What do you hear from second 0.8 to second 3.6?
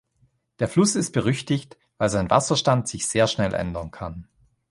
ist berüchtigt, weil sein Wasserstand sich sehr schnell